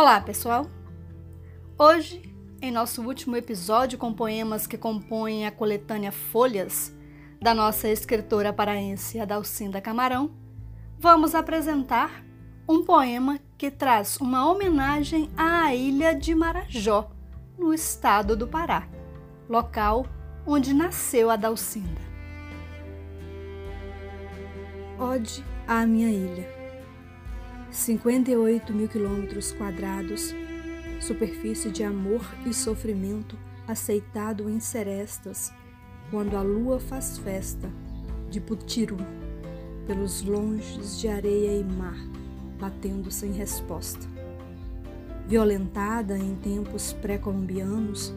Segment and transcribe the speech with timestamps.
[0.00, 0.64] Olá, pessoal!
[1.76, 2.22] Hoje,
[2.62, 6.94] em nosso último episódio com poemas que compõem a coletânea Folhas,
[7.42, 10.30] da nossa escritora paraense Adalcinda Camarão,
[11.00, 12.24] vamos apresentar
[12.68, 17.10] um poema que traz uma homenagem à ilha de Marajó,
[17.58, 18.88] no estado do Pará,
[19.48, 20.06] local
[20.46, 22.00] onde nasceu Adalcinda.
[24.96, 26.57] Ode à minha ilha
[27.78, 30.34] 58 mil quilômetros quadrados,
[31.00, 35.52] superfície de amor e sofrimento aceitado em serestas,
[36.10, 37.70] quando a lua faz festa
[38.28, 38.96] de Putiru,
[39.86, 41.96] pelos longes de areia e mar,
[42.58, 44.06] batendo sem resposta.
[45.28, 48.12] Violentada em tempos pré-colombianos,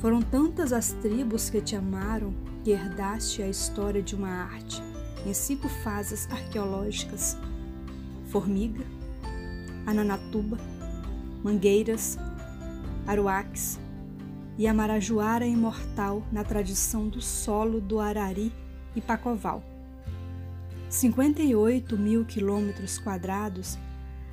[0.00, 4.82] foram tantas as tribos que te amaram que herdaste a história de uma arte
[5.26, 7.38] em cinco fases arqueológicas
[8.28, 8.84] formiga,
[9.88, 10.58] ananatuba,
[11.42, 12.18] mangueiras,
[13.06, 13.78] aruaques
[14.58, 18.52] e a marajoara imortal na tradição do solo do Arari
[18.94, 19.64] e Pacoval.
[20.90, 23.78] 58 mil quilômetros quadrados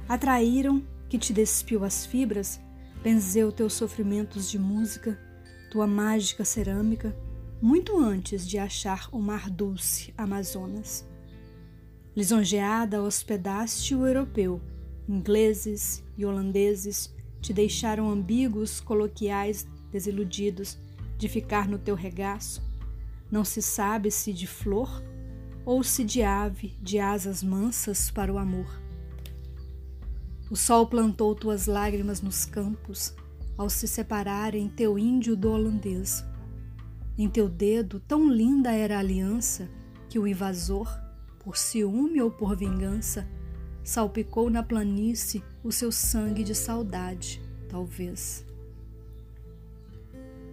[0.10, 2.60] atraíram que te despiu as fibras,
[3.02, 5.18] benzeu teus sofrimentos de música,
[5.72, 7.16] tua mágica cerâmica,
[7.62, 11.06] muito antes de achar o mar dulce Amazonas.
[12.14, 14.62] Lisonjeada, hospedaste o europeu.
[15.08, 20.78] Ingleses e holandeses te deixaram ambíguos, coloquiais, desiludidos
[21.18, 22.64] de ficar no teu regaço.
[23.32, 25.04] Não se sabe se de flor
[25.66, 28.82] ou se de ave de asas mansas para o amor.
[30.50, 33.16] O sol plantou tuas lágrimas nos campos
[33.58, 36.24] ao se separarem teu índio do holandês.
[37.18, 39.70] Em teu dedo tão linda era a aliança
[40.10, 40.88] que o invasor
[41.40, 43.28] por ciúme ou por vingança,
[43.86, 48.46] salpicou na planície o seu sangue de saudade, talvez.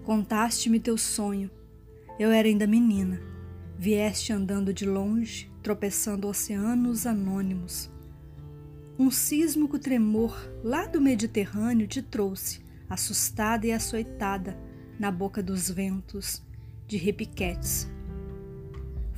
[0.04, 1.50] Contaste-me teu sonho,
[2.18, 3.20] eu era ainda menina.
[3.76, 7.90] Vieste andando de longe, tropeçando oceanos anônimos.
[8.96, 14.56] Um sísmico tremor lá do Mediterrâneo te trouxe, assustada e açoitada,
[14.96, 16.40] na boca dos ventos,
[16.86, 17.90] de repiquetes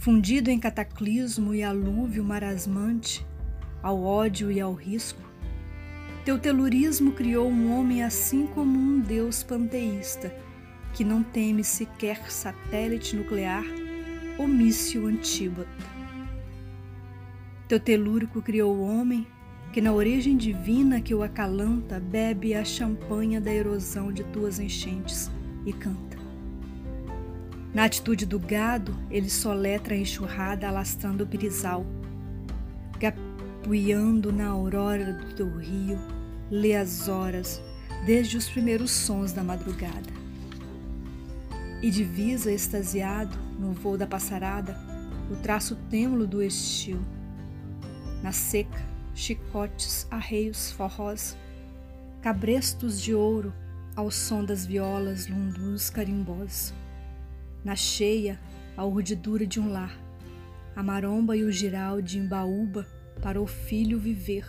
[0.05, 3.27] fundido em cataclismo e alúvio marasmante,
[3.85, 5.21] ao ódio e ao risco.
[6.25, 10.35] Teu telurismo criou um homem assim como um deus panteísta,
[10.95, 13.63] que não teme sequer satélite nuclear
[14.39, 15.69] ou míssil antíbata.
[17.69, 19.27] Teu telúrico criou o homem
[19.71, 25.31] que na origem divina que o acalanta bebe a champanha da erosão de tuas enchentes
[25.67, 26.17] e canta.
[27.75, 31.85] Na atitude do gado, ele soletra a enxurrada alastrando o pirizal.
[33.65, 35.99] Gapuiando na aurora do teu rio,
[36.51, 37.63] lê as horas,
[38.05, 40.13] desde os primeiros sons da madrugada.
[41.81, 44.79] E divisa extasiado, no voo da passarada,
[45.31, 47.01] o traço têmulo do estio.
[48.23, 48.83] Na seca,
[49.15, 51.35] chicotes, arreios, forrós,
[52.21, 53.51] cabrestos de ouro,
[53.97, 56.75] ao som das violas, lundus, carimbós
[57.65, 58.39] na cheia,
[58.77, 59.99] a urdidura de um lar,
[60.77, 62.87] a maromba e o giral de embaúba
[63.21, 64.47] para o filho viver,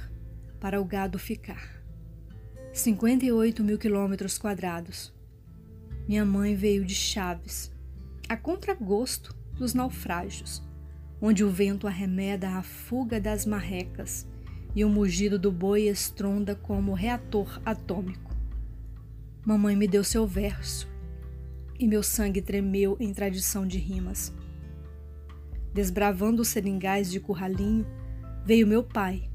[0.60, 1.84] para o gado ficar.
[2.74, 5.14] 58 mil quilômetros quadrados.
[6.08, 7.72] Minha mãe veio de Chaves,
[8.28, 10.62] a contragosto dos naufrágios,
[11.22, 14.28] onde o vento arremeda a fuga das marrecas
[14.76, 18.36] e o mugido do boi estronda como reator atômico.
[19.46, 20.88] Mamãe me deu seu verso
[21.80, 24.34] e meu sangue tremeu em tradição de rimas.
[25.74, 27.86] Desbravando os seringais de curralinho,
[28.46, 29.28] veio meu pai,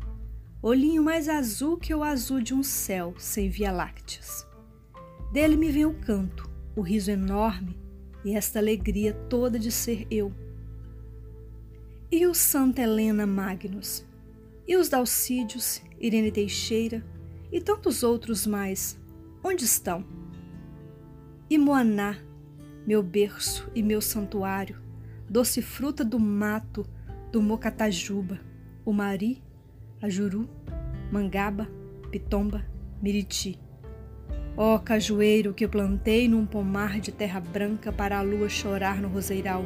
[0.62, 4.46] olhinho mais azul que o azul de um céu sem via-lácteas.
[5.32, 7.76] Dele me veio o canto, o riso enorme
[8.24, 10.32] e esta alegria toda de ser eu.
[12.08, 14.06] E o Santa Helena Magnus,
[14.66, 17.04] e os Dalcídios, Irene Teixeira
[17.50, 18.96] e tantos outros mais,
[19.42, 20.04] onde estão?
[21.48, 22.16] E Moaná,
[22.86, 24.80] meu berço e meu santuário,
[25.28, 26.86] doce fruta do mato
[27.32, 28.49] do Mocatajuba,
[28.84, 29.42] o Mari,
[30.00, 30.48] a Juru,
[31.10, 31.68] Mangaba,
[32.10, 32.64] Pitomba,
[33.02, 33.58] Miriti.
[34.56, 39.08] Ó oh, cajueiro que plantei num pomar de terra branca para a lua chorar no
[39.08, 39.64] roseiral,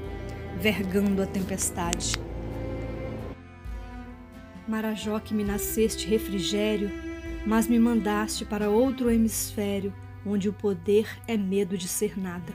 [0.60, 2.14] vergando a tempestade.
[4.66, 6.90] Marajó que me nasceste refrigério,
[7.46, 9.92] mas me mandaste para outro hemisfério,
[10.24, 12.52] onde o poder é medo de ser nada.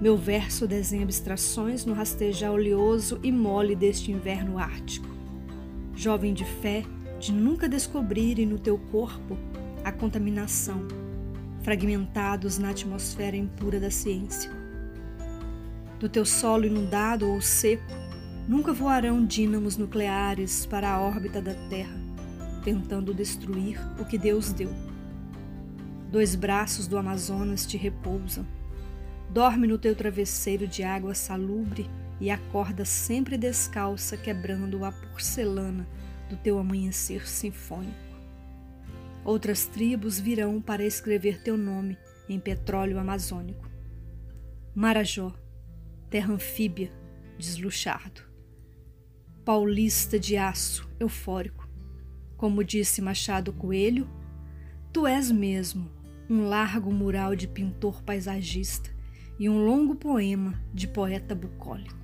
[0.00, 5.13] Meu verso desenha abstrações no rastejar oleoso e mole deste inverno ártico.
[5.96, 6.84] Jovem de fé,
[7.20, 9.38] de nunca descobrirem no teu corpo
[9.84, 10.86] a contaminação,
[11.62, 14.50] fragmentados na atmosfera impura da ciência.
[16.00, 17.92] Do teu solo inundado ou seco,
[18.48, 21.96] nunca voarão dínamos nucleares para a órbita da Terra,
[22.64, 24.70] tentando destruir o que Deus deu.
[26.10, 28.46] Dois braços do Amazonas te repousam.
[29.30, 31.88] Dorme no teu travesseiro de água salubre
[32.20, 35.86] e acorda sempre descalça, quebrando a porcelana
[36.28, 38.04] do teu amanhecer sinfônico.
[39.24, 41.96] Outras tribos virão para escrever teu nome
[42.28, 43.68] em petróleo amazônico.
[44.74, 45.34] Marajó,
[46.10, 46.92] terra anfíbia,
[47.38, 48.22] desluchado.
[49.44, 51.68] Paulista de aço, eufórico.
[52.36, 54.08] Como disse Machado Coelho,
[54.92, 55.90] tu és mesmo
[56.28, 58.90] um largo mural de pintor paisagista
[59.38, 62.03] e um longo poema de poeta bucólico.